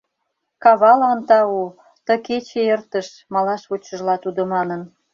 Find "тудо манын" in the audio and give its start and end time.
4.23-4.81